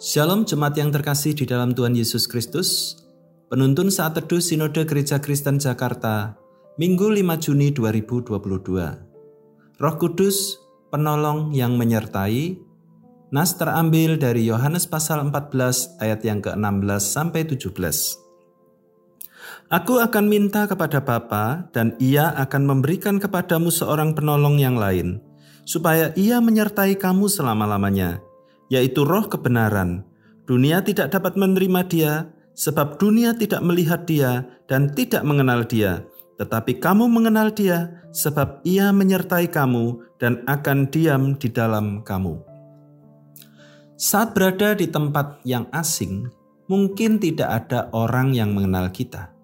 [0.00, 2.96] Shalom jemaat yang terkasih di dalam Tuhan Yesus Kristus.
[3.52, 6.40] Penuntun saat teduh Sinode Gereja Kristen Jakarta,
[6.80, 8.40] Minggu 5 Juni 2022.
[9.76, 10.56] Roh Kudus,
[10.88, 12.56] penolong yang menyertai.
[13.28, 17.68] Nas terambil dari Yohanes pasal 14 ayat yang ke-16 sampai 17.
[19.68, 25.20] Aku akan minta kepada Bapa dan ia akan memberikan kepadamu seorang penolong yang lain,
[25.68, 28.29] supaya ia menyertai kamu selama-lamanya
[28.70, 30.06] yaitu roh kebenaran.
[30.46, 32.14] Dunia tidak dapat menerima dia,
[32.54, 36.06] sebab dunia tidak melihat dia dan tidak mengenal dia.
[36.38, 42.40] Tetapi kamu mengenal dia, sebab ia menyertai kamu dan akan diam di dalam kamu.
[44.00, 46.32] Saat berada di tempat yang asing,
[46.72, 49.36] mungkin tidak ada orang yang mengenal kita.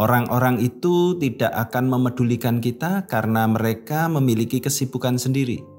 [0.00, 5.75] Orang-orang itu tidak akan memedulikan kita karena mereka memiliki kesibukan sendiri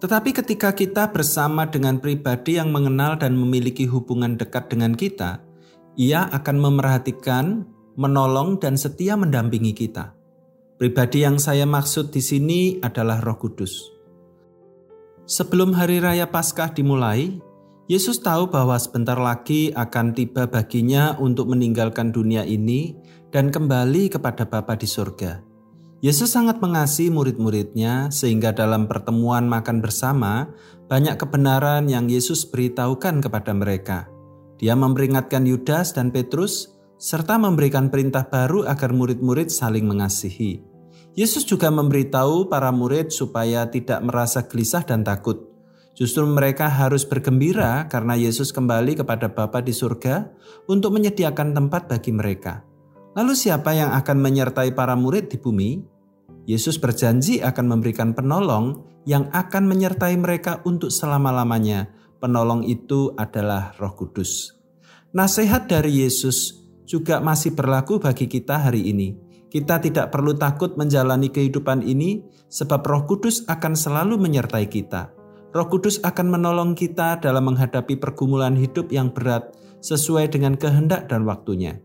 [0.00, 5.44] tetapi ketika kita bersama dengan pribadi yang mengenal dan memiliki hubungan dekat dengan kita,
[6.00, 7.68] ia akan memerhatikan,
[8.00, 10.16] menolong, dan setia mendampingi kita.
[10.80, 13.92] Pribadi yang saya maksud di sini adalah Roh Kudus.
[15.28, 17.36] Sebelum hari raya Paskah dimulai,
[17.84, 22.96] Yesus tahu bahwa sebentar lagi akan tiba baginya untuk meninggalkan dunia ini
[23.28, 25.49] dan kembali kepada Bapa di surga.
[26.00, 30.48] Yesus sangat mengasihi murid-muridnya sehingga dalam pertemuan makan bersama
[30.88, 34.08] banyak kebenaran yang Yesus beritahukan kepada mereka.
[34.56, 40.64] Dia memperingatkan Yudas dan Petrus serta memberikan perintah baru agar murid-murid saling mengasihi.
[41.12, 45.52] Yesus juga memberitahu para murid supaya tidak merasa gelisah dan takut.
[45.92, 50.32] Justru mereka harus bergembira karena Yesus kembali kepada Bapa di surga
[50.64, 52.69] untuk menyediakan tempat bagi mereka.
[53.18, 55.82] Lalu siapa yang akan menyertai para murid di bumi?
[56.46, 61.90] Yesus berjanji akan memberikan penolong yang akan menyertai mereka untuk selama-lamanya.
[62.22, 64.54] Penolong itu adalah Roh Kudus.
[65.10, 66.54] Nasihat dari Yesus
[66.86, 69.18] juga masih berlaku bagi kita hari ini.
[69.50, 75.10] Kita tidak perlu takut menjalani kehidupan ini, sebab Roh Kudus akan selalu menyertai kita.
[75.50, 79.50] Roh Kudus akan menolong kita dalam menghadapi pergumulan hidup yang berat
[79.82, 81.82] sesuai dengan kehendak dan waktunya.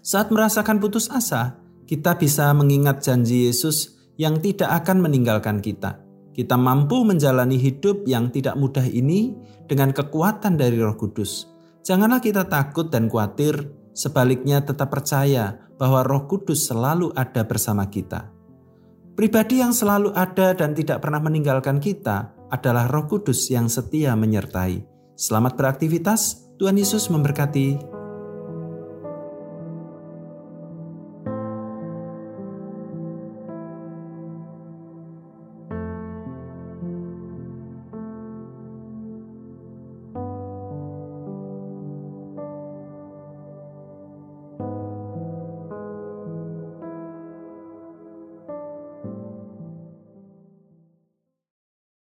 [0.00, 6.00] Saat merasakan putus asa, kita bisa mengingat janji Yesus yang tidak akan meninggalkan kita.
[6.32, 9.36] Kita mampu menjalani hidup yang tidak mudah ini
[9.68, 11.44] dengan kekuatan dari Roh Kudus.
[11.84, 13.60] Janganlah kita takut dan khawatir,
[13.92, 18.32] sebaliknya tetap percaya bahwa Roh Kudus selalu ada bersama kita.
[19.20, 24.80] Pribadi yang selalu ada dan tidak pernah meninggalkan kita adalah Roh Kudus yang setia menyertai.
[25.12, 27.89] Selamat beraktivitas, Tuhan Yesus memberkati.